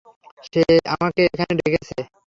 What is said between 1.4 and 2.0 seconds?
ডেকেছে।